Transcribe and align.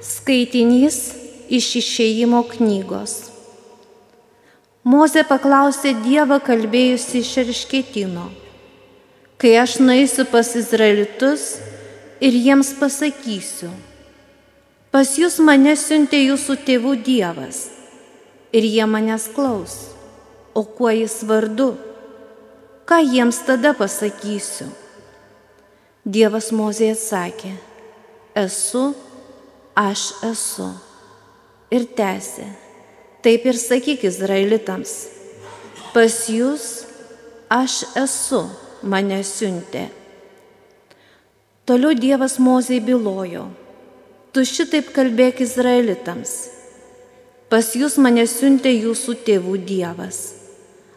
Skaitinys 0.00 1.12
iš 1.52 1.66
išėjimo 1.76 2.38
knygos. 2.48 3.28
Moze 4.80 5.20
paklausė 5.28 5.92
Dievą 6.00 6.38
kalbėjusi 6.40 7.20
iš 7.20 7.32
Erškėtino, 7.42 8.30
kai 9.36 9.50
aš 9.60 9.74
nueisiu 9.84 10.24
pas 10.30 10.54
Izraelitus 10.56 11.58
ir 12.16 12.32
jiems 12.32 12.70
pasakysiu, 12.78 13.68
pas 14.88 15.10
jūs 15.20 15.36
mane 15.44 15.76
siuntė 15.76 16.22
jūsų 16.22 16.56
tėvų 16.64 16.94
Dievas 17.04 17.60
ir 18.56 18.64
jie 18.64 18.88
manęs 18.88 19.28
klaus, 19.36 19.76
o 20.56 20.64
kuo 20.64 20.94
jis 20.96 21.18
vardu, 21.28 21.74
ką 22.88 23.02
jiems 23.04 23.44
tada 23.44 23.76
pasakysiu. 23.76 24.72
Dievas 26.08 26.48
Mozė 26.56 26.94
atsakė, 26.96 27.52
esu 28.32 28.94
aš 29.80 30.10
esu. 30.26 30.68
Ir 31.70 31.86
tęsė, 31.96 32.48
taip 33.22 33.44
ir 33.46 33.58
sakyk 33.58 34.02
izraelitams, 34.08 34.92
pas 35.94 36.16
jūs 36.26 36.64
aš 37.46 37.84
esu, 38.00 38.42
mane 38.82 39.20
siuntė. 39.26 39.86
Toliau 41.68 41.94
Dievas 41.94 42.40
Mozei 42.42 42.80
bylojo, 42.82 43.44
tu 44.34 44.42
šitaip 44.42 44.90
kalbėk 44.96 45.44
izraelitams, 45.46 46.34
pas 47.46 47.70
jūs 47.78 48.00
mane 48.02 48.26
siuntė 48.26 48.74
jūsų 48.74 49.20
tėvų 49.30 49.56
Dievas, 49.70 50.20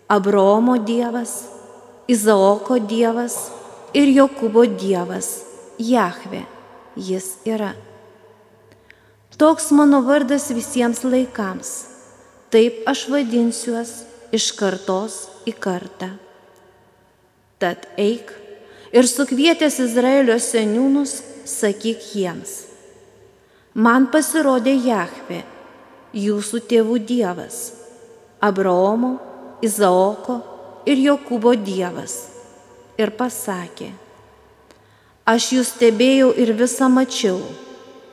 Abraomo 0.10 0.80
Dievas, 0.82 1.38
Izaoko 2.10 2.82
Dievas 2.82 3.38
ir 3.94 4.10
Jokūbo 4.10 4.66
Dievas, 4.74 5.36
Jahve, 5.77 6.48
jis 6.98 7.36
yra. 7.46 7.76
Toks 9.38 9.72
mano 9.72 10.04
vardas 10.05 10.52
visiems 10.54 11.02
laikams, 11.02 11.70
taip 12.54 12.84
aš 12.85 13.07
vadinsiuos 13.10 13.94
iš 14.34 14.52
kartos 14.54 15.16
į 15.49 15.55
kartą. 15.57 16.12
Tad 17.57 17.88
eik 17.98 18.30
ir 18.94 19.10
sukvietęs 19.10 19.80
Izraelio 19.82 20.38
seniūnus, 20.38 21.16
sakyk 21.49 22.05
jiems. 22.13 22.54
Man 23.74 24.05
pasirodė 24.13 24.76
Jahve, 24.77 25.41
jūsų 26.13 26.62
tėvų 26.70 27.00
Dievas, 27.02 27.57
Abraomo, 28.38 29.16
Izaoko 29.66 30.38
ir 30.85 31.02
Jokūbo 31.07 31.55
Dievas. 31.57 32.20
Ir 33.02 33.10
pasakė, 33.18 33.90
aš 35.26 35.52
jūs 35.55 35.74
stebėjau 35.74 36.29
ir 36.38 36.54
visą 36.54 36.85
mačiau 36.94 37.41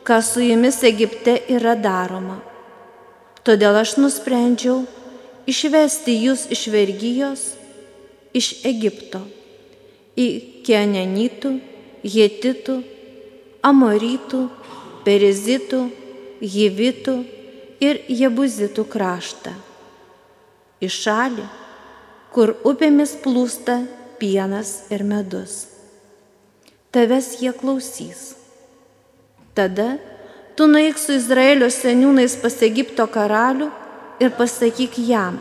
kas 0.05 0.33
su 0.33 0.41
jumis 0.41 0.83
Egipte 0.83 1.37
yra 1.49 1.75
daroma. 1.77 2.41
Todėl 3.45 3.77
aš 3.81 3.97
nusprendžiau 4.01 4.83
išvesti 5.49 6.17
jūs 6.27 6.47
iš 6.53 6.67
vergyjos, 6.73 7.43
iš 8.37 8.53
Egipto, 8.69 9.23
į 10.17 10.27
Kenenitų, 10.67 11.55
Jėtitų, 12.05 12.77
Amorytų, 13.67 14.43
Perizitų, 15.05 15.81
Jivitų 16.41 17.17
ir 17.85 18.01
Jebuzitų 18.09 18.87
kraštą. 18.89 19.53
Į 20.81 20.89
šalį, 20.89 21.47
kur 22.33 22.55
upėmis 22.65 23.17
plūsta 23.21 23.83
pienas 24.21 24.87
ir 24.93 25.05
medus. 25.05 25.67
Tavęs 26.93 27.35
jie 27.43 27.53
klausys 27.57 28.40
Tada 29.55 29.99
tu 30.57 30.67
nueik 30.71 30.99
su 30.99 31.15
Izraelio 31.17 31.67
seniūnais 31.73 32.37
pas 32.43 32.55
Egipto 32.63 33.07
karalių 33.11 33.71
ir 34.23 34.31
pasakyk 34.37 34.99
jam, 35.09 35.39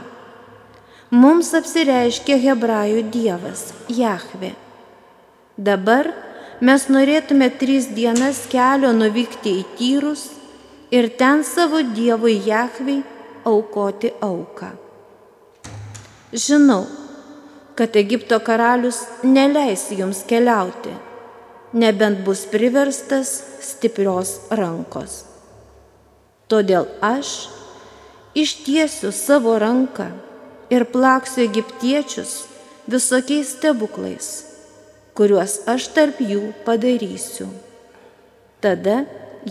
mums 1.11 1.51
apsireiškia 1.57 2.37
Hebrajų 2.41 3.03
Dievas, 3.13 3.69
Jahve. 3.91 4.53
Dabar 5.57 6.09
mes 6.61 6.87
norėtume 6.89 7.49
tris 7.59 7.89
dienas 7.93 8.45
kelio 8.49 8.93
nuvykti 8.95 9.59
į 9.59 9.65
tyrus 9.77 10.25
ir 10.89 11.09
ten 11.19 11.43
savo 11.43 11.83
Dievui 11.83 12.39
Jahvei 12.47 13.01
aukoti 13.45 14.13
auką. 14.23 14.71
Žinau, 16.33 16.85
kad 17.75 17.95
Egipto 17.95 18.39
karalius 18.39 19.03
neleis 19.23 19.89
jums 19.91 20.23
keliauti 20.29 20.95
nebent 21.73 22.23
bus 22.25 22.45
priverstas 22.49 23.39
stiprios 23.61 24.39
rankos. 24.49 25.23
Todėl 26.49 26.87
aš 27.05 27.49
ištiesiu 28.37 29.11
savo 29.13 29.57
ranką 29.61 30.09
ir 30.73 30.85
plaksiu 30.89 31.45
egiptiečius 31.45 32.45
visokiais 32.89 33.53
stebuklais, 33.57 34.29
kuriuos 35.13 35.59
aš 35.69 35.91
tarp 35.93 36.21
jų 36.23 36.53
padarysiu. 36.65 37.49
Tada 38.63 39.03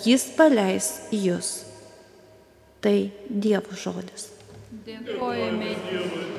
jis 0.05 0.27
paleis 0.37 0.91
jūs. 1.15 1.53
Tai 2.83 2.99
Dievo 3.27 3.75
žodis. 3.75 4.29
Dėkojame 4.87 5.75
Dievui. 5.87 6.38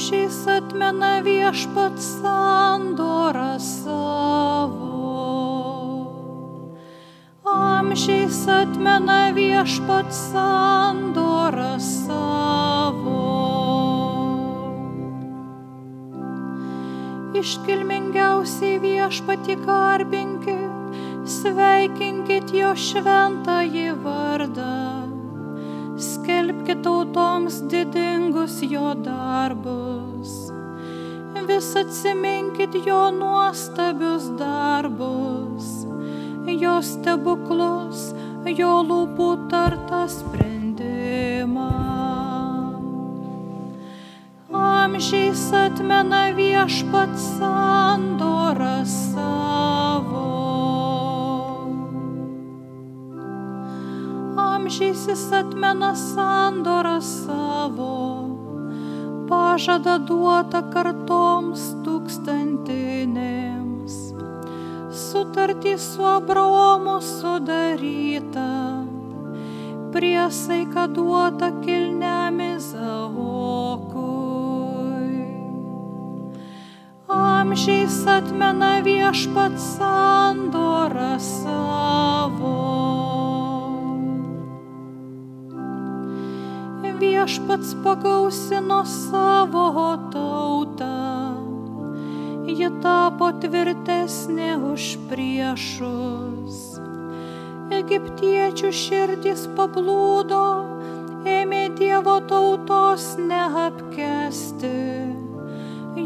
Amžiais 0.00 0.46
atmena 0.48 1.20
viešpat 1.20 2.00
sandorą 2.00 3.60
savo. 3.60 4.96
Amžiais 7.44 8.48
atmena 8.48 9.28
viešpat 9.36 10.08
sandorą 10.08 11.76
savo. 11.76 13.20
Iškilmingiausiai 17.36 18.80
viešpati 18.80 19.58
garbinkit, 19.68 20.96
sveikinkit 21.28 22.56
jo 22.56 22.72
šventąjį 22.72 23.88
vardą 24.00 25.09
skelbkite 26.00 26.82
tautoms 26.82 27.60
didingus 27.70 28.60
jo 28.62 28.94
darbus. 29.04 30.50
Vis 31.48 31.76
atsiminkit 31.76 32.74
jo 32.86 33.10
nuostabius 33.10 34.30
darbus, 34.38 35.68
jo 36.46 36.76
stebuklus, 36.82 38.10
jo 38.46 38.72
lūpų 38.86 39.28
tartą 39.50 40.04
sprendimą. 40.08 41.70
Amžiais 44.50 45.42
atmena 45.54 46.30
viešpats 46.36 47.26
sandorą 47.38 48.80
amžiais 54.80 55.08
jis 55.08 55.32
atmena 55.32 55.94
sandorą 55.94 57.00
savo, 57.04 58.24
pažada 59.28 59.98
duota 59.98 60.62
kartoms 60.72 61.76
tūkstantinėms, 61.84 64.14
sutartį 64.88 65.76
su 65.76 66.00
Abraomu 66.00 66.96
sudaryta, 67.04 68.80
priesaika 69.92 70.88
duota 70.88 71.52
kilniam 71.60 72.40
Izaokui. 72.40 74.00
Amžiais 77.20 78.00
atmena 78.08 78.80
viešpats 78.80 79.76
sandorą 79.76 81.20
savo. 81.20 82.79
Viešpats 87.20 87.74
pagausino 87.84 88.80
savo 88.88 89.96
tautą, 90.12 91.36
ji 92.48 92.70
tapo 92.80 93.28
tvirtesnė 93.42 94.54
už 94.70 94.86
priešus. 95.10 96.80
Egiptiečių 97.76 98.70
širdys 98.72 99.44
pablūdo, 99.58 100.40
ėmė 101.28 101.68
Dievo 101.76 102.16
tautos 102.30 103.04
neapkesti, 103.20 104.72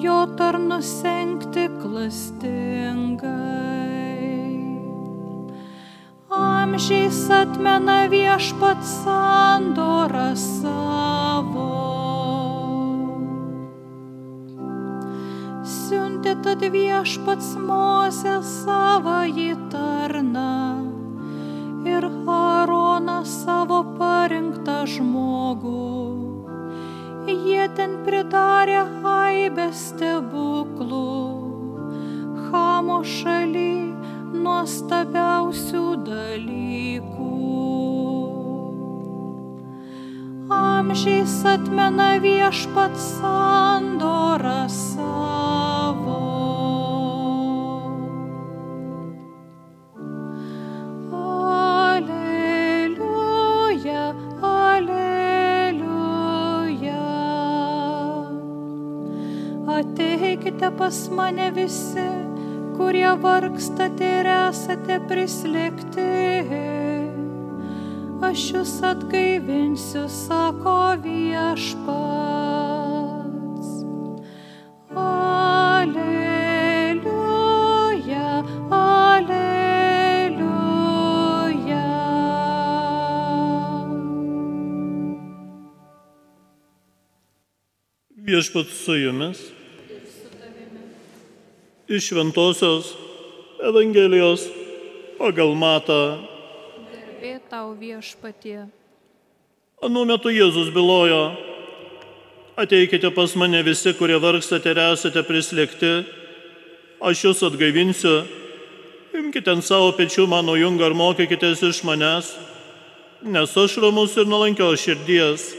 jo 0.03 0.19
tarnu 0.35 0.83
senkti 0.83 1.71
klastingai 1.79 3.74
amžiais 6.65 7.31
atmena 7.31 8.01
viešpat 8.09 8.81
sandorą 8.83 10.33
savo. 10.35 11.75
pasiuntė 15.95 16.33
tad 16.43 16.63
viešpats 16.73 17.57
Mozę 17.61 18.41
savąjį 18.43 19.55
tarną 19.73 20.55
ir 21.85 22.07
Aaroną 22.09 23.25
savo 23.25 23.83
parinktą 23.99 24.87
žmogų. 24.89 25.85
Jie 27.29 27.69
ten 27.77 28.05
pridarė 28.05 28.81
aibę 29.05 29.69
stebuklų, 29.73 31.13
Hamo 32.49 33.03
šaly 33.05 33.94
nuostabiausių 34.45 35.85
dalykų. 36.09 37.31
Amžiais 40.55 41.39
atmena 41.55 42.11
viešpat 42.23 43.01
sandorą 43.01 44.61
savo. 44.69 46.21
Ateikite 59.75 60.71
pas 60.79 61.09
mane 61.11 61.51
visi, 61.51 62.04
kurie 62.77 63.11
vargstate 63.23 64.09
ir 64.21 64.27
esate 64.27 64.97
prislėgti. 65.09 66.05
Aš 68.25 68.41
jūs 68.55 68.73
atgaivinsiu, 68.89 70.05
sako 70.11 70.97
viešpats. 71.05 71.83
Aleliuja, 75.05 76.31
aleliuja. 78.79 80.45
Viešpat 88.25 88.67
su 88.73 88.95
jumis. 89.03 89.64
Iš 91.89 92.09
Šventojios 92.09 92.95
Evangelijos 93.61 94.47
pagal 95.19 95.51
Matą. 95.53 96.17
Garbė 96.89 97.33
tau 97.51 97.75
viešpatie. 97.77 98.63
Anu 99.85 100.05
metu 100.09 100.33
Jėzus 100.33 100.71
bylojo, 100.73 101.35
ateikite 102.57 103.11
pas 103.13 103.35
mane 103.37 103.61
visi, 103.67 103.93
kurie 103.99 104.17
vargstate 104.17 104.73
ir 104.73 104.81
esate 104.81 105.21
prislėgti, 105.29 105.91
aš 107.05 107.25
jūs 107.27 107.43
atgaivinsiu, 107.51 108.15
imkite 109.21 109.53
ant 109.53 109.67
savo 109.69 109.91
pečių 109.93 110.25
mano 110.25 110.57
jungą 110.57 110.89
ir 110.89 110.97
mokykitės 110.97 111.67
iš 111.69 111.83
manęs, 111.85 112.33
nes 113.29 113.53
aš 113.61 113.77
ramus 113.85 114.17
ir 114.17 114.25
nuolankios 114.25 114.81
širdies, 114.81 115.51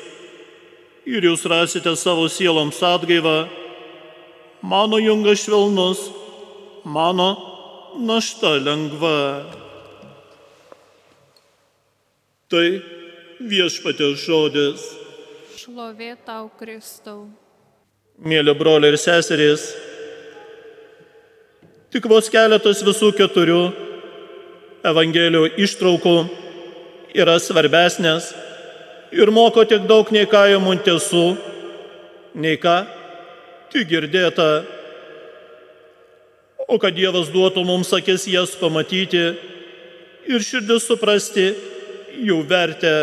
ir 1.06 1.30
jūs 1.30 1.46
rasite 1.46 1.94
savo 1.94 2.26
sieloms 2.34 2.82
atgaivą, 2.82 3.46
mano 4.66 4.98
jungas 4.98 5.40
švelnus, 5.46 6.00
mano 6.84 7.30
našta 8.02 8.58
lengva. 8.58 9.46
Tai 12.50 12.66
viešpatės 13.42 14.26
žodis. 14.26 14.86
Šlovė 15.60 16.16
tau 16.26 16.50
Kristau. 16.58 17.28
Mėly 18.18 18.54
broliai 18.58 18.94
ir 18.94 18.98
seserys, 19.02 19.68
tik 21.92 22.06
vos 22.10 22.30
keletas 22.32 22.82
visų 22.86 23.12
keturių 23.18 23.62
Evangelijų 24.86 25.50
ištraukų 25.66 26.18
yra 27.18 27.40
svarbesnės 27.42 28.30
ir 29.16 29.32
moko 29.34 29.66
tiek 29.66 29.88
daug 29.90 30.12
nei 30.14 30.30
ką 30.30 30.46
jums 30.54 30.84
tiesų, 30.86 31.26
nei 32.38 32.60
ką 32.62 32.78
tik 33.76 33.92
girdėta. 33.92 34.64
O 36.72 36.80
kad 36.80 36.96
Dievas 36.96 37.28
duotų 37.34 37.66
mums 37.68 37.92
akis 37.94 38.26
jas 38.32 38.56
pamatyti 38.58 39.26
ir 40.26 40.42
širdis 40.42 40.88
suprasti 40.88 41.52
jų 42.26 42.40
vertę 42.48 42.96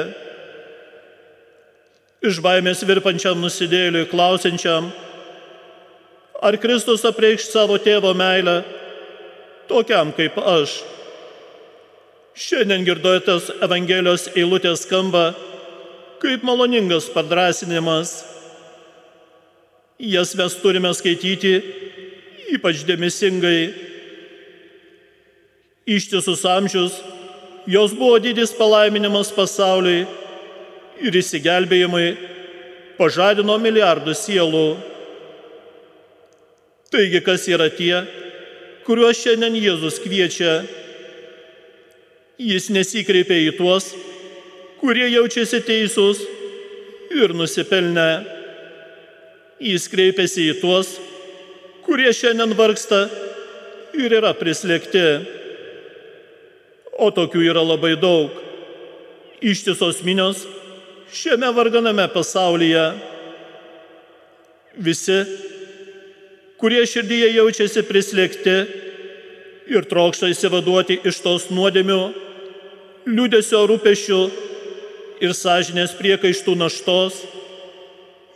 iš 2.23 2.39
baimės 2.43 2.85
virpančiam 2.87 3.41
nusidėliui, 3.43 4.07
klausiančiam, 4.11 4.89
ar 6.43 6.59
Kristus 6.63 7.05
apreikš 7.07 7.51
savo 7.51 7.79
tėvo 7.83 8.15
meilę 8.15 8.63
tokiam 9.71 10.15
kaip 10.17 10.39
aš. 10.39 10.81
Šiandien 12.33 12.87
girdojotės 12.87 13.51
Evangelijos 13.61 14.31
eilutės 14.33 14.87
skamba 14.87 15.33
kaip 16.23 16.47
maloningas 16.47 17.11
padrasinimas. 17.13 18.32
Jas 20.03 20.35
mes 20.35 20.59
turime 20.59 20.91
skaityti 20.95 21.55
ypač 22.53 22.85
dėmesingai. 22.89 23.73
Ištisus 25.89 26.45
amžius 26.47 26.99
jos 27.67 27.95
buvo 27.97 28.19
didis 28.23 28.53
palaiminimas 28.55 29.33
pasauliui 29.35 30.05
ir 31.03 31.19
įsigelbėjimai 31.19 32.07
pažadino 32.99 33.57
milijardų 33.59 34.15
sielų. 34.15 34.67
Taigi, 36.93 37.23
kas 37.25 37.49
yra 37.49 37.71
tie, 37.73 38.03
kuriuos 38.87 39.19
šiandien 39.23 39.57
Jėzus 39.57 39.99
kviečia? 40.03 40.61
Jis 42.43 42.69
nesikreipia 42.75 43.39
į 43.49 43.57
tuos, 43.57 43.93
kurie 44.83 45.07
jaučiasi 45.09 45.63
teisūs 45.65 46.23
ir 47.17 47.35
nusipelnę. 47.39 48.42
Jis 49.63 49.87
kreipiasi 49.91 50.49
į 50.51 50.57
tuos, 50.59 50.97
kurie 51.87 52.11
šiandien 52.15 52.55
vargsta 52.59 53.05
ir 53.95 54.15
yra 54.19 54.33
prislėgti. 54.35 55.05
O 56.99 57.11
tokių 57.15 57.45
yra 57.47 57.63
labai 57.65 57.95
daug. 58.01 58.35
Ištisos 59.43 60.03
minios 60.07 60.45
šiame 61.13 61.51
varganame 61.55 62.09
pasaulyje. 62.13 62.85
Visi, 64.83 65.19
kurie 66.61 66.83
širdyje 66.89 67.33
jaučiasi 67.37 67.83
prislėgti 67.85 68.57
ir 69.73 69.87
trokšta 69.89 70.31
įsivaduoti 70.33 71.01
iš 71.07 71.21
tos 71.25 71.51
nuodėmių, 71.53 72.01
liūdėsio 73.07 73.63
rūpešių 73.69 74.21
ir 75.23 75.35
sąžinės 75.37 75.95
priekaištų 75.99 76.57
naštos, 76.59 77.21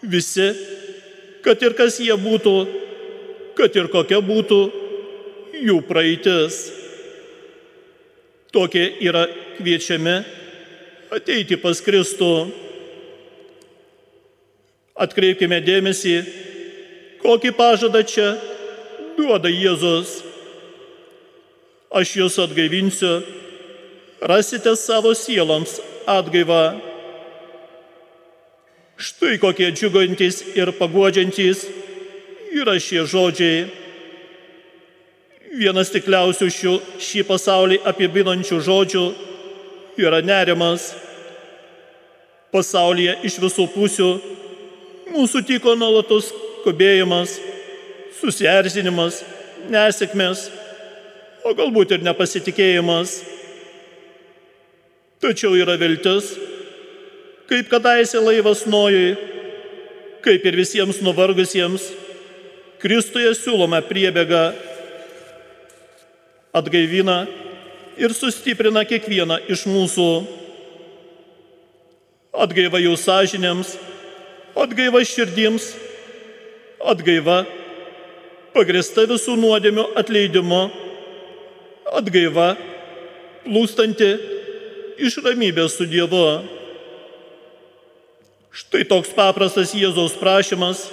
visi, 0.03 0.53
kad 1.47 1.62
ir 1.62 1.76
kas 1.79 2.00
jie 2.03 2.15
būtų, 2.19 2.55
kad 3.55 3.76
ir 3.79 3.87
kokia 3.93 4.19
būtų 4.19 4.59
jų 5.62 5.76
praeitis. 5.87 6.65
Tokie 8.50 8.88
yra 9.05 9.26
kviečiami 9.59 10.17
ateiti 11.15 11.59
pas 11.61 11.79
Kristų. 11.85 12.49
Atkreipkime 14.97 15.61
dėmesį, 15.61 16.17
kokį 17.23 17.53
pažadą 17.55 18.00
čia 18.03 18.31
duoda 19.15 19.53
Jėzus. 19.53 20.23
Aš 21.95 22.17
jūs 22.19 22.41
atgaivinsiu, 22.43 23.21
rasite 24.25 24.75
savo 24.81 25.15
sieloms 25.15 25.79
atgaivą. 26.11 26.96
Štai 28.97 29.37
kokie 29.37 29.69
džiugantis 29.76 30.38
ir 30.57 30.71
paguodžiantys 30.79 31.67
yra 32.57 32.79
šie 32.81 33.03
žodžiai. 33.05 33.67
Vienas 35.57 35.93
tikliausių 35.93 36.49
šių, 36.53 36.73
šį 37.00 37.25
pasaulį 37.29 37.79
apibinančių 37.93 38.61
žodžių 38.65 39.05
yra 40.00 40.23
nerimas. 40.25 40.95
Pasaulyje 42.57 43.19
iš 43.29 43.37
visų 43.43 43.69
pusių 43.75 44.09
mūsų 45.12 45.45
tiko 45.45 45.76
nuolatos 45.76 46.33
skubėjimas, 46.33 47.37
susierzinimas, 48.17 49.21
nesėkmės, 49.69 50.49
o 51.45 51.53
galbūt 51.53 51.99
ir 51.99 52.05
nepasitikėjimas. 52.07 53.19
Tačiau 55.21 55.53
yra 55.59 55.76
viltis, 55.81 56.33
kaip 57.50 57.71
kadaise 57.71 58.19
laivas 58.21 58.65
Nojui, 58.67 59.15
kaip 60.25 60.47
ir 60.47 60.59
visiems 60.59 61.00
nuvargusiems, 61.05 61.93
Kristuje 62.76 63.31
siūloma 63.33 63.79
priebėga 63.88 64.50
atgaivina 66.57 67.23
ir 67.97 68.12
sustiprina 68.12 68.83
kiekvieną 68.85 69.38
iš 69.49 69.65
mūsų. 69.71 70.09
Atgaiva 72.37 72.76
jų 72.83 72.93
sąžinėms, 73.00 73.71
atgaiva 74.61 75.00
širdims, 75.09 75.71
atgaiva 76.85 77.47
pagrista 78.53 79.07
visų 79.09 79.38
nuodėmių 79.41 79.87
atleidimu, 79.97 80.61
atgaiva, 81.97 82.50
plūstanti 83.47 84.11
iš 85.00 85.19
ramybės 85.25 85.79
su 85.81 85.88
Dievu. 85.88 86.56
Štai 88.57 88.87
toks 88.89 89.11
paprastas 89.13 89.75
Jėzaus 89.77 90.15
prašymas 90.17 90.87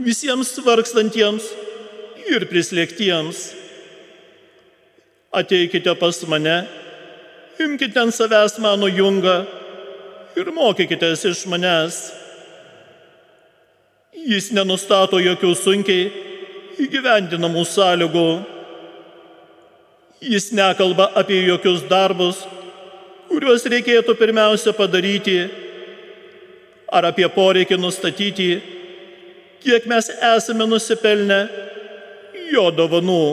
visiems 0.00 0.48
vargstantiems 0.64 1.44
ir 2.32 2.46
prislėgtiems. 2.48 3.50
Ateikite 5.34 5.92
pas 6.00 6.20
mane, 6.30 6.54
imkite 7.60 8.00
ant 8.00 8.16
savęs 8.16 8.56
mano 8.64 8.88
jungą 8.88 9.34
ir 10.40 10.48
mokykitės 10.56 11.26
iš 11.28 11.42
manęs. 11.52 11.98
Jis 14.24 14.48
nenustato 14.56 15.20
jokių 15.20 15.50
sunkiai 15.60 16.06
įgyvendinamų 16.80 17.66
sąlygų. 17.68 18.30
Jis 20.24 20.48
nekalba 20.56 21.10
apie 21.20 21.42
jokius 21.44 21.84
darbus, 21.92 22.40
kuriuos 23.28 23.68
reikėtų 23.68 24.16
pirmiausia 24.16 24.72
padaryti, 24.72 25.63
ar 26.94 27.08
apie 27.10 27.26
poreikį 27.34 27.78
nustatyti, 27.80 28.48
kiek 29.64 29.88
mes 29.90 30.10
esame 30.34 30.66
nusipelnę 30.70 31.40
jo 32.52 32.68
dovanų. 32.74 33.24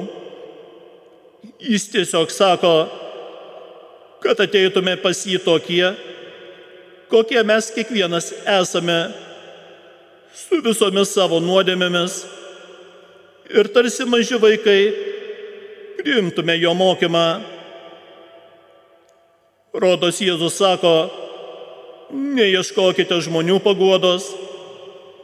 Jis 1.62 1.88
tiesiog 1.94 2.32
sako, 2.34 2.74
kad 4.22 4.40
ateitume 4.42 4.96
pas 5.02 5.26
jį 5.26 5.42
tokie, 5.46 5.86
kokie 7.12 7.42
mes 7.46 7.70
kiekvienas 7.76 8.32
esame, 8.60 9.00
su 10.32 10.62
visomis 10.64 11.12
savo 11.14 11.42
nuodėmėmis 11.44 12.22
ir 13.52 13.68
tarsi 13.74 14.06
maži 14.08 14.40
vaikai 14.40 14.82
priimtume 16.00 16.56
jo 16.62 16.74
mokymą. 16.78 17.26
Rodos 19.72 20.20
Jėzus 20.20 20.58
sako, 20.60 20.96
neieškokite 22.12 23.18
žmonių 23.26 23.60
paguodos, 23.64 24.28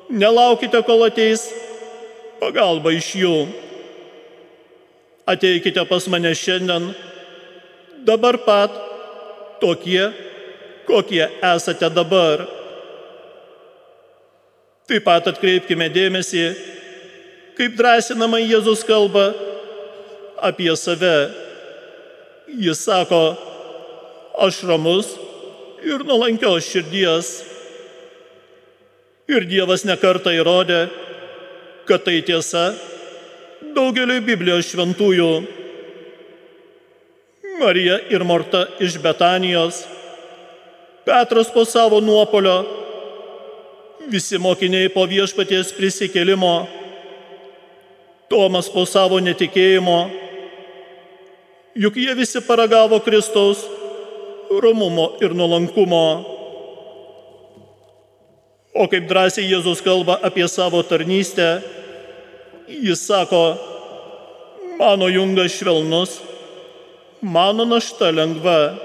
nelaukite, 0.09 0.79
kol 0.87 1.05
ateis 1.07 1.47
pagalba 2.41 2.93
iš 2.95 3.11
jų. 3.21 3.35
Ateikite 5.27 5.83
pas 5.89 6.07
mane 6.07 6.31
šiandien, 6.37 6.91
dabar 8.07 8.39
pat, 8.45 8.71
tokie, 9.59 10.07
kokie 10.87 11.25
esate 11.43 11.89
dabar. 11.91 12.45
Taip 14.87 15.03
pat 15.03 15.27
atkreipkime 15.27 15.89
dėmesį, 15.91 16.45
kaip 17.59 17.75
drąsinama 17.75 18.39
Jėzus 18.39 18.85
kalba 18.87 19.33
apie 20.39 20.71
save. 20.79 21.17
Jis 22.47 22.79
sako, 22.87 23.35
aš 24.39 24.61
ramus 24.63 25.09
ir 25.83 26.03
nuolankios 26.05 26.65
širdies. 26.71 27.31
Ir 29.27 29.43
Dievas 29.49 29.83
nekarta 29.83 30.31
įrodė, 30.31 30.87
kad 31.87 32.05
tai 32.05 32.21
tiesa 32.23 32.71
daugeliu 33.75 34.21
Biblijos 34.23 34.69
šventųjų. 34.71 35.31
Marija 37.57 37.97
ir 38.13 38.23
Morta 38.23 38.67
iš 38.79 38.99
Betanijos, 39.01 39.81
Petras 41.07 41.49
po 41.49 41.63
savo 41.65 42.01
nuopolio, 42.03 42.57
visi 44.11 44.37
mokiniai 44.37 44.91
po 44.93 45.05
viešpaties 45.09 45.71
prisikėlimo, 45.73 46.67
Tomas 48.27 48.67
po 48.69 48.83
savo 48.85 49.21
netikėjimo, 49.23 49.97
juk 51.79 51.95
jie 51.95 52.13
visi 52.19 52.41
paragavo 52.43 52.99
Kristaus 53.05 53.63
romumo 54.49 55.17
ir 55.21 55.35
nuolankumo. 55.35 56.07
O 58.77 58.85
kaip 58.91 59.07
drąsiai 59.09 59.47
Jėzus 59.49 59.81
kalba 59.81 60.19
apie 60.21 60.45
savo 60.47 60.83
tarnystę, 60.85 61.61
jis 62.67 63.01
sako, 63.07 63.57
mano 64.77 65.07
jungas 65.09 65.55
švelnus, 65.57 66.19
mano 67.21 67.65
našta 67.65 68.11
lengva. 68.13 68.77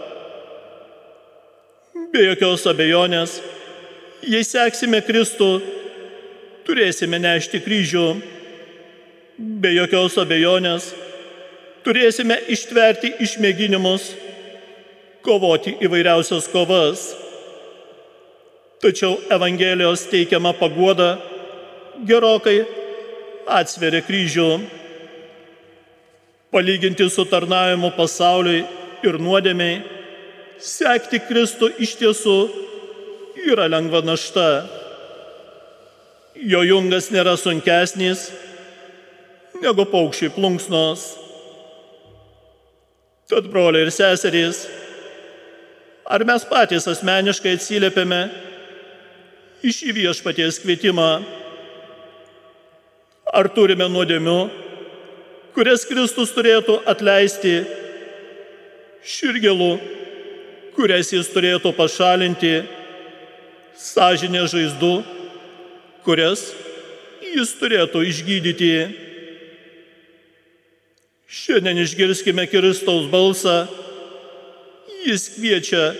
Be 2.12 2.24
jokios 2.28 2.64
abejonės, 2.68 3.38
jei 4.24 4.44
seksime 4.44 5.00
Kristų, 5.04 5.50
turėsime 6.66 7.20
nešti 7.20 7.60
kryžių. 7.64 8.06
Be 9.36 9.72
jokios 9.72 10.18
abejonės, 10.20 10.90
turėsime 11.84 12.36
ištverti 12.52 13.14
išmėginimus, 13.24 14.12
kovoti 15.24 15.76
įvairiausias 15.82 16.48
kovas. 16.52 17.12
Tačiau 18.82 19.16
Evangelijos 19.30 20.08
teikiama 20.10 20.52
paguoda 20.58 21.16
gerokai 22.06 22.62
atsveria 23.46 24.02
kryžių. 24.02 24.48
Palyginti 26.52 27.06
su 27.08 27.24
tarnavimu 27.24 27.92
pasauliui 27.96 28.64
ir 29.06 29.18
nuodėmiai, 29.22 29.80
sekti 30.60 31.22
Kristų 31.24 31.70
iš 31.82 31.96
tiesų 32.00 32.36
yra 33.48 33.70
lengva 33.70 34.02
našta. 34.04 34.66
Jo 36.36 36.62
jungas 36.66 37.10
nėra 37.14 37.36
sunkesnis 37.38 38.28
negu 39.62 39.86
paukščiai 39.88 40.32
plunksnos. 40.34 41.04
Tad 43.30 43.46
broliai 43.48 43.86
ir 43.86 43.92
seserys, 43.94 44.66
ar 46.12 46.24
mes 46.28 46.44
patys 46.44 46.84
asmeniškai 46.90 47.54
atsiliepėme 47.56 48.20
iš 49.64 49.78
viešpaties 49.96 50.58
kvietimą. 50.60 51.22
Ar 53.32 53.48
turime 53.56 53.86
nuodėmių, 53.88 54.38
kurias 55.56 55.86
Kristus 55.88 56.34
turėtų 56.36 56.82
atleisti, 56.90 57.62
širgelų, 59.08 59.70
kurias 60.76 61.14
jis 61.14 61.30
turėtų 61.32 61.72
pašalinti, 61.78 62.58
sąžinė 63.78 64.44
žaizdų, 64.52 64.92
kurias 66.04 66.50
jis 67.24 67.54
turėtų 67.56 68.02
išgydyti. 68.10 68.74
Šiandien 71.32 71.80
išgirskime 71.86 72.44
Kristaus 72.52 73.08
balsą. 73.08 73.62
Jis 75.02 75.28
kviečia, 75.34 75.92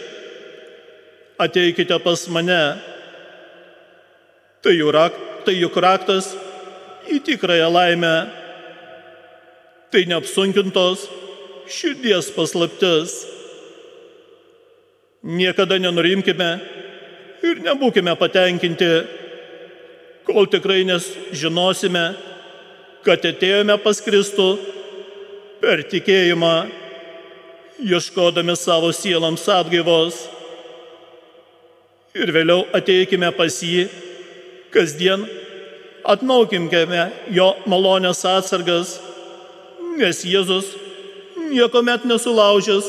ateikite 1.43 1.99
pas 2.03 2.21
mane. 2.31 2.63
Tai, 4.63 4.75
rak, 4.95 5.17
tai 5.43 5.57
juk 5.59 5.75
raktas 5.83 6.31
į 7.11 7.19
tikrąją 7.27 7.67
laimę. 7.73 8.15
Tai 9.91 10.03
neapsunkintos 10.09 11.09
širdies 11.67 12.31
paslaptis. 12.37 13.17
Niekada 15.23 15.79
nenurimkime 15.83 16.51
ir 17.43 17.61
nebūkime 17.63 18.15
patenkinti, 18.19 18.91
kol 20.27 20.47
tikrai 20.51 20.83
nes 20.87 21.07
žinosime, 21.35 22.13
kad 23.07 23.25
atėjome 23.27 23.77
pas 23.83 23.99
Kristų 24.03 24.49
per 25.63 25.83
tikėjimą, 25.91 26.55
ieškodami 27.83 28.57
savo 28.57 28.93
sielams 28.95 29.45
atgaivos. 29.51 30.27
Ir 32.15 32.33
vėliau 32.35 32.67
ateikime 32.77 33.31
pas 33.37 33.55
jį 33.65 33.87
kasdien 34.73 35.25
atnaukimkime 36.05 37.07
jo 37.33 37.53
malonės 37.71 38.25
atsargas, 38.29 38.97
nes 39.99 40.23
Jėzus 40.27 40.73
niekuomet 41.53 42.05
nesulaužęs 42.09 42.89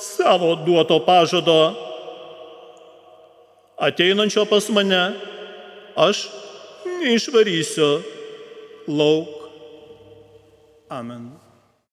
savo 0.00 0.54
duoto 0.64 1.00
pažado. 1.04 1.74
Ateinančio 3.80 4.44
pas 4.48 4.68
mane 4.68 5.02
aš 5.96 6.28
neišvarysiu 7.00 7.92
lauk. 8.88 9.36
Amen. 10.90 11.39